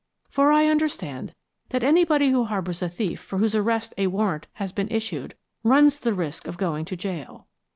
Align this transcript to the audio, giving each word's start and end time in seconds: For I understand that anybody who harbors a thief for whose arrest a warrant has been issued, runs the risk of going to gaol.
For 0.31 0.51
I 0.51 0.65
understand 0.65 1.35
that 1.69 1.83
anybody 1.83 2.31
who 2.31 2.45
harbors 2.45 2.81
a 2.81 2.89
thief 2.89 3.19
for 3.19 3.37
whose 3.37 3.55
arrest 3.55 3.93
a 3.99 4.07
warrant 4.07 4.47
has 4.53 4.71
been 4.71 4.87
issued, 4.89 5.35
runs 5.63 5.99
the 5.99 6.15
risk 6.15 6.47
of 6.47 6.57
going 6.57 6.85
to 6.85 6.95
gaol. 6.95 7.45